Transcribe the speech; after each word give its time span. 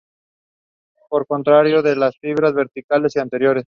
Por 1.09 1.27
contracción 1.27 1.83
de 1.83 1.95
las 1.95 2.17
fibras 2.17 2.55
verticales 2.55 3.15
y 3.15 3.19
anteriores. 3.19 3.65